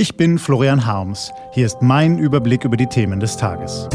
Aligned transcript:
Ich 0.00 0.16
bin 0.16 0.38
Florian 0.38 0.86
Harms. 0.86 1.32
Hier 1.50 1.66
ist 1.66 1.82
mein 1.82 2.20
Überblick 2.20 2.64
über 2.64 2.76
die 2.76 2.86
Themen 2.86 3.18
des 3.18 3.36
Tages. 3.36 3.88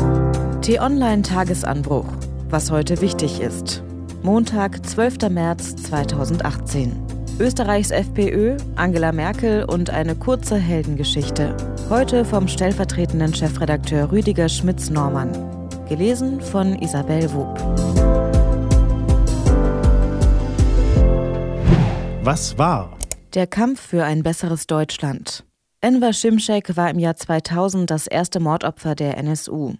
T-Online 0.62 1.22
Tagesanbruch. 1.22 2.04
Was 2.50 2.72
heute 2.72 3.00
wichtig 3.00 3.40
ist. 3.40 3.86
Montag, 4.22 4.86
12. 4.86 5.30
März 5.30 5.78
2018. 5.78 7.02
Österreichs 7.40 7.92
FPÖ, 7.92 8.58
Angela 8.76 9.14
Merkel 9.14 9.64
und 9.64 9.92
eine 9.92 10.14
kurze 10.16 10.58
Heldengeschichte. 10.58 11.56
Heute 11.90 12.26
vom 12.26 12.50
stellvertretenden 12.50 13.34
Chefredakteur 13.34 14.12
Rüdiger 14.12 14.50
Schmitz-Normann. 14.50 15.32
Gelesen 15.88 16.42
von 16.42 16.78
Isabel 16.80 17.32
Wob. 17.34 17.58
Was 22.24 22.58
war? 22.58 22.98
Der 23.36 23.48
Kampf 23.48 23.80
für 23.80 24.04
ein 24.04 24.22
besseres 24.22 24.68
Deutschland. 24.68 25.46
Enver 25.84 26.14
Şimşek 26.14 26.68
war 26.68 26.90
im 26.90 27.00
Jahr 27.00 27.18
2000 27.18 27.90
das 27.90 28.08
erste 28.08 28.40
Mordopfer 28.40 28.96
der 28.96 29.18
NSU. 29.18 29.74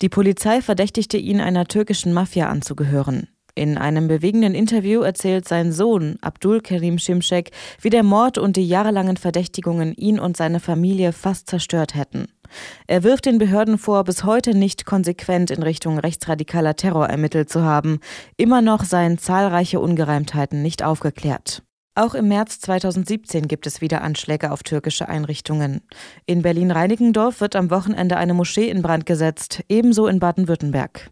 Die 0.00 0.08
Polizei 0.08 0.62
verdächtigte 0.62 1.16
ihn, 1.16 1.40
einer 1.40 1.64
türkischen 1.64 2.12
Mafia 2.12 2.48
anzugehören. 2.48 3.26
In 3.56 3.76
einem 3.76 4.06
bewegenden 4.06 4.54
Interview 4.54 5.02
erzählt 5.02 5.48
sein 5.48 5.72
Sohn 5.72 6.18
Abdul 6.22 6.60
Karim 6.60 6.98
Şimşek, 6.98 7.50
wie 7.80 7.90
der 7.90 8.04
Mord 8.04 8.38
und 8.38 8.54
die 8.54 8.68
jahrelangen 8.68 9.16
Verdächtigungen 9.16 9.92
ihn 9.94 10.20
und 10.20 10.36
seine 10.36 10.60
Familie 10.60 11.12
fast 11.12 11.48
zerstört 11.48 11.96
hätten. 11.96 12.26
Er 12.86 13.02
wirft 13.02 13.26
den 13.26 13.38
Behörden 13.38 13.76
vor, 13.76 14.04
bis 14.04 14.22
heute 14.22 14.56
nicht 14.56 14.86
konsequent 14.86 15.50
in 15.50 15.64
Richtung 15.64 15.98
rechtsradikaler 15.98 16.76
Terror 16.76 17.08
ermittelt 17.08 17.50
zu 17.50 17.64
haben. 17.64 17.98
Immer 18.36 18.62
noch 18.62 18.84
seien 18.84 19.18
zahlreiche 19.18 19.80
Ungereimtheiten 19.80 20.62
nicht 20.62 20.84
aufgeklärt. 20.84 21.64
Auch 22.00 22.14
im 22.14 22.28
März 22.28 22.60
2017 22.60 23.46
gibt 23.46 23.66
es 23.66 23.82
wieder 23.82 24.00
Anschläge 24.00 24.52
auf 24.52 24.62
türkische 24.62 25.10
Einrichtungen. 25.10 25.82
In 26.24 26.40
Berlin-Reinickendorf 26.40 27.42
wird 27.42 27.56
am 27.56 27.70
Wochenende 27.70 28.16
eine 28.16 28.32
Moschee 28.32 28.70
in 28.70 28.80
Brand 28.80 29.04
gesetzt, 29.04 29.62
ebenso 29.68 30.06
in 30.06 30.18
Baden-Württemberg. 30.18 31.10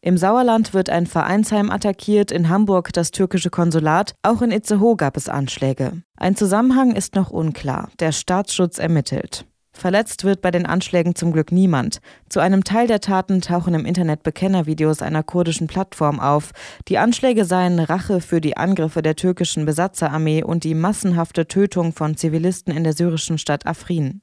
Im 0.00 0.18
Sauerland 0.18 0.74
wird 0.74 0.90
ein 0.90 1.06
Vereinsheim 1.06 1.70
attackiert, 1.70 2.32
in 2.32 2.48
Hamburg 2.48 2.92
das 2.92 3.12
türkische 3.12 3.50
Konsulat, 3.50 4.16
auch 4.24 4.42
in 4.42 4.50
Itzehoe 4.50 4.96
gab 4.96 5.16
es 5.16 5.28
Anschläge. 5.28 6.02
Ein 6.16 6.34
Zusammenhang 6.34 6.96
ist 6.96 7.14
noch 7.14 7.30
unklar, 7.30 7.90
der 8.00 8.10
Staatsschutz 8.10 8.80
ermittelt. 8.80 9.46
Verletzt 9.74 10.24
wird 10.24 10.40
bei 10.40 10.52
den 10.52 10.66
Anschlägen 10.66 11.14
zum 11.14 11.32
Glück 11.32 11.50
niemand. 11.50 12.00
Zu 12.28 12.40
einem 12.40 12.64
Teil 12.64 12.86
der 12.86 13.00
Taten 13.00 13.40
tauchen 13.40 13.74
im 13.74 13.84
Internet 13.84 14.22
Bekennervideos 14.22 15.02
einer 15.02 15.24
kurdischen 15.24 15.66
Plattform 15.66 16.20
auf. 16.20 16.52
Die 16.88 16.96
Anschläge 16.96 17.44
seien 17.44 17.80
Rache 17.80 18.20
für 18.20 18.40
die 18.40 18.56
Angriffe 18.56 19.02
der 19.02 19.16
türkischen 19.16 19.66
Besatzerarmee 19.66 20.44
und 20.44 20.64
die 20.64 20.74
massenhafte 20.74 21.46
Tötung 21.46 21.92
von 21.92 22.16
Zivilisten 22.16 22.74
in 22.74 22.84
der 22.84 22.92
syrischen 22.92 23.36
Stadt 23.36 23.66
Afrin. 23.66 24.22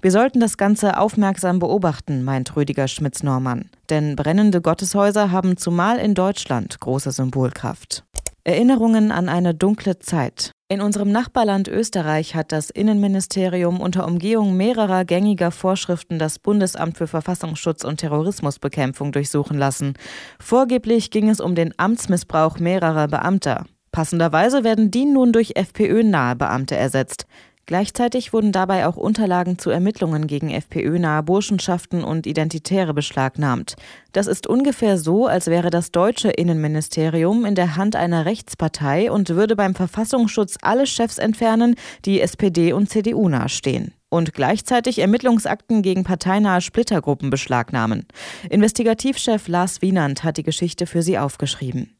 Wir 0.00 0.10
sollten 0.10 0.40
das 0.40 0.56
Ganze 0.56 0.98
aufmerksam 0.98 1.58
beobachten, 1.58 2.24
meint 2.24 2.56
Rüdiger 2.56 2.88
Schmitz-Normann. 2.88 3.70
Denn 3.90 4.16
brennende 4.16 4.60
Gotteshäuser 4.60 5.30
haben 5.30 5.56
zumal 5.56 5.98
in 5.98 6.14
Deutschland 6.14 6.80
große 6.80 7.12
Symbolkraft. 7.12 8.04
Erinnerungen 8.44 9.12
an 9.12 9.28
eine 9.28 9.54
dunkle 9.54 9.98
Zeit. 9.98 10.52
In 10.68 10.80
unserem 10.80 11.12
Nachbarland 11.12 11.68
Österreich 11.68 12.34
hat 12.34 12.50
das 12.50 12.70
Innenministerium 12.70 13.80
unter 13.80 14.04
Umgehung 14.04 14.56
mehrerer 14.56 15.04
gängiger 15.04 15.52
Vorschriften 15.52 16.18
das 16.18 16.40
Bundesamt 16.40 16.98
für 16.98 17.06
Verfassungsschutz 17.06 17.84
und 17.84 17.98
Terrorismusbekämpfung 17.98 19.12
durchsuchen 19.12 19.56
lassen. 19.56 19.94
Vorgeblich 20.40 21.12
ging 21.12 21.28
es 21.28 21.40
um 21.40 21.54
den 21.54 21.72
Amtsmissbrauch 21.76 22.58
mehrerer 22.58 23.06
Beamter. 23.06 23.64
Passenderweise 23.92 24.64
werden 24.64 24.90
die 24.90 25.04
nun 25.04 25.32
durch 25.32 25.52
FPÖ-nahe 25.54 26.34
Beamte 26.34 26.74
ersetzt. 26.74 27.26
Gleichzeitig 27.66 28.32
wurden 28.32 28.52
dabei 28.52 28.86
auch 28.86 28.96
Unterlagen 28.96 29.58
zu 29.58 29.70
Ermittlungen 29.70 30.28
gegen 30.28 30.50
FPÖ-nahe 30.50 31.24
Burschenschaften 31.24 32.04
und 32.04 32.24
Identitäre 32.24 32.94
beschlagnahmt. 32.94 33.74
Das 34.12 34.28
ist 34.28 34.46
ungefähr 34.46 34.98
so, 34.98 35.26
als 35.26 35.48
wäre 35.48 35.70
das 35.70 35.90
deutsche 35.90 36.30
Innenministerium 36.30 37.44
in 37.44 37.56
der 37.56 37.74
Hand 37.74 37.96
einer 37.96 38.24
Rechtspartei 38.24 39.10
und 39.10 39.30
würde 39.30 39.56
beim 39.56 39.74
Verfassungsschutz 39.74 40.58
alle 40.62 40.86
Chefs 40.86 41.18
entfernen, 41.18 41.74
die 42.04 42.20
SPD 42.20 42.72
und 42.72 42.88
CDU 42.88 43.28
nahestehen 43.28 43.92
und 44.08 44.32
gleichzeitig 44.32 45.00
Ermittlungsakten 45.00 45.82
gegen 45.82 46.04
parteinahe 46.04 46.60
Splittergruppen 46.60 47.30
beschlagnahmen. 47.30 48.06
Investigativchef 48.48 49.48
Lars 49.48 49.82
Wienand 49.82 50.22
hat 50.22 50.36
die 50.36 50.44
Geschichte 50.44 50.86
für 50.86 51.02
sie 51.02 51.18
aufgeschrieben. 51.18 51.96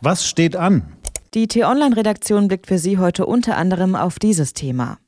Was 0.00 0.26
steht 0.26 0.54
an? 0.54 0.82
Die 1.34 1.48
T-Online-Redaktion 1.48 2.46
blickt 2.46 2.68
für 2.68 2.78
Sie 2.78 2.96
heute 2.96 3.26
unter 3.26 3.56
anderem 3.56 3.96
auf 3.96 4.20
dieses 4.20 4.52
Thema. 4.52 4.98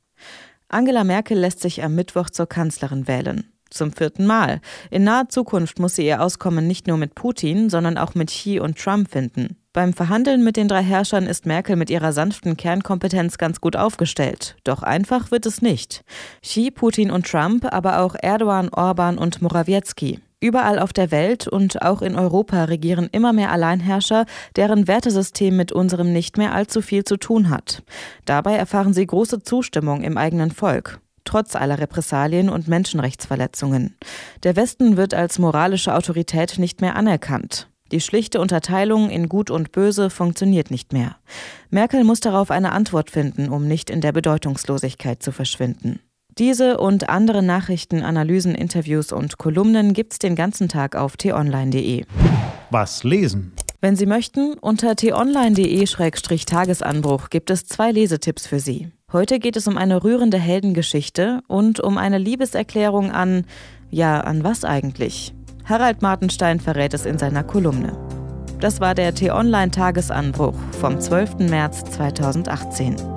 Angela 0.67 1.05
Merkel 1.05 1.39
lässt 1.39 1.61
sich 1.61 1.81
am 1.85 1.95
Mittwoch 1.95 2.29
zur 2.29 2.47
Kanzlerin 2.47 3.07
wählen. 3.07 3.45
Zum 3.69 3.93
vierten 3.93 4.25
Mal. 4.25 4.59
In 4.91 5.05
naher 5.05 5.29
Zukunft 5.29 5.79
muss 5.79 5.95
sie 5.95 6.05
ihr 6.05 6.21
Auskommen 6.21 6.67
nicht 6.67 6.85
nur 6.85 6.97
mit 6.97 7.15
Putin, 7.15 7.69
sondern 7.69 7.97
auch 7.97 8.13
mit 8.13 8.27
Xi 8.27 8.59
und 8.59 8.77
Trump 8.77 9.09
finden. 9.09 9.55
Beim 9.71 9.93
Verhandeln 9.93 10.43
mit 10.43 10.57
den 10.57 10.67
drei 10.67 10.83
Herrschern 10.83 11.27
ist 11.27 11.45
Merkel 11.45 11.77
mit 11.77 11.89
ihrer 11.89 12.11
sanften 12.11 12.57
Kernkompetenz 12.57 13.37
ganz 13.37 13.61
gut 13.61 13.77
aufgestellt. 13.77 14.57
Doch 14.65 14.83
einfach 14.83 15.31
wird 15.31 15.45
es 15.45 15.61
nicht. 15.61 16.03
Xi, 16.41 16.71
Putin 16.71 17.09
und 17.09 17.25
Trump, 17.25 17.65
aber 17.71 18.01
auch 18.01 18.15
Erdogan, 18.21 18.67
Orban 18.67 19.17
und 19.17 19.41
Morawiecki. 19.41 20.19
Überall 20.39 20.77
auf 20.77 20.93
der 20.93 21.09
Welt 21.09 21.47
und 21.47 21.81
auch 21.81 22.01
in 22.01 22.15
Europa 22.15 22.65
regieren 22.65 23.09
immer 23.11 23.33
mehr 23.33 23.51
Alleinherrscher, 23.51 24.25
deren 24.55 24.87
Wertesystem 24.87 25.57
mit 25.57 25.71
unserem 25.71 26.13
nicht 26.13 26.37
mehr 26.37 26.53
allzu 26.53 26.81
viel 26.81 27.03
zu 27.03 27.17
tun 27.17 27.49
hat. 27.49 27.83
Dabei 28.25 28.55
erfahren 28.55 28.93
sie 28.93 29.07
große 29.07 29.41
Zustimmung 29.41 30.03
im 30.03 30.17
eigenen 30.17 30.51
Volk 30.51 30.99
trotz 31.27 31.55
aller 31.55 31.77
Repressalien 31.77 32.49
und 32.49 32.67
Menschenrechtsverletzungen. 32.67 33.95
Der 34.43 34.55
Westen 34.55 34.97
wird 34.97 35.13
als 35.13 35.39
moralische 35.39 35.93
Autorität 35.93 36.57
nicht 36.57 36.81
mehr 36.81 36.95
anerkannt. 36.95 37.69
Die 37.91 38.01
schlichte 38.01 38.41
Unterteilung 38.41 39.09
in 39.09 39.29
Gut 39.29 39.49
und 39.49 39.71
Böse 39.71 40.09
funktioniert 40.09 40.71
nicht 40.71 40.91
mehr. 40.91 41.17
Merkel 41.69 42.03
muss 42.03 42.19
darauf 42.19 42.51
eine 42.51 42.71
Antwort 42.71 43.11
finden, 43.11 43.49
um 43.49 43.67
nicht 43.67 43.89
in 43.89 44.01
der 44.01 44.11
Bedeutungslosigkeit 44.11 45.23
zu 45.23 45.31
verschwinden. 45.31 45.99
Diese 46.37 46.77
und 46.77 47.09
andere 47.09 47.41
Nachrichten, 47.41 48.03
Analysen, 48.03 48.53
Interviews 48.53 49.11
und 49.11 49.39
Kolumnen 49.39 49.93
gibt's 49.93 50.19
den 50.19 50.35
ganzen 50.35 50.69
Tag 50.69 50.95
auf 50.95 51.17
t-online.de. 51.17 52.05
Was 52.69 53.03
lesen? 53.03 53.53
Wenn 53.81 53.95
Sie 53.95 54.05
möchten, 54.05 54.53
unter 54.53 54.95
t-online.de-tagesanbruch 54.95 57.29
gibt 57.29 57.49
es 57.49 57.65
zwei 57.65 57.91
Lesetipps 57.91 58.45
für 58.45 58.59
Sie. 58.59 58.91
Heute 59.11 59.39
geht 59.39 59.55
es 59.55 59.67
um 59.67 59.77
eine 59.77 60.03
rührende 60.03 60.37
Heldengeschichte 60.37 61.41
und 61.47 61.79
um 61.79 61.97
eine 61.97 62.19
Liebeserklärung 62.19 63.11
an, 63.11 63.45
ja, 63.89 64.19
an 64.19 64.43
was 64.43 64.63
eigentlich? 64.63 65.33
Harald 65.65 66.03
Martenstein 66.03 66.59
verrät 66.59 66.93
es 66.93 67.07
in 67.07 67.17
seiner 67.17 67.43
Kolumne. 67.43 67.97
Das 68.59 68.79
war 68.79 68.93
der 68.95 69.13
T-Online-Tagesanbruch 69.15 70.55
vom 70.79 70.99
12. 70.99 71.49
März 71.49 71.83
2018. 71.85 73.16